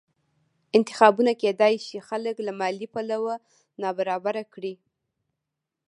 [0.77, 3.35] انتخابونه کېدای شي خلک له مالي پلوه
[3.81, 4.73] نابرابره کړي